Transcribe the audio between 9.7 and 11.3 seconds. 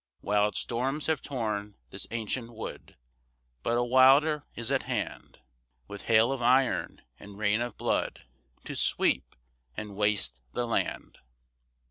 and waste the land.